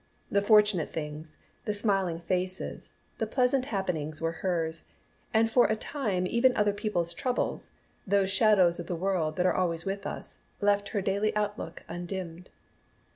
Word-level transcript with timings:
The 0.31 0.41
fortunate 0.41 0.89
things, 0.91 1.37
the 1.65 1.75
smiling 1.75 2.17
faces, 2.21 2.93
the 3.19 3.27
pleasant 3.27 3.65
happenings 3.65 4.19
were 4.19 4.31
hers, 4.41 4.85
and 5.31 5.47
for 5.47 5.67
a 5.67 5.75
time 5.75 6.25
even 6.25 6.57
other 6.57 6.73
people's 6.73 7.13
troubles, 7.13 7.73
those 8.07 8.31
shadows 8.31 8.79
of 8.79 8.87
the 8.87 8.95
world 8.95 9.35
that 9.35 9.45
are 9.45 9.53
always 9.53 9.85
with 9.85 10.07
us, 10.07 10.39
left 10.59 10.89
her 10.89 11.03
daily 11.03 11.35
outlook 11.35 11.83
undimmed. 11.87 12.49